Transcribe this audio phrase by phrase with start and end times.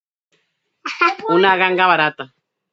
[1.35, 2.31] Una ganga barata.